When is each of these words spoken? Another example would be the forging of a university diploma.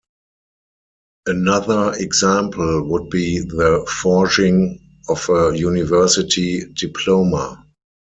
Another 1.27 1.93
example 1.95 2.89
would 2.89 3.11
be 3.11 3.37
the 3.37 3.87
forging 4.01 4.79
of 5.07 5.29
a 5.29 5.55
university 5.55 6.65
diploma. 6.73 7.63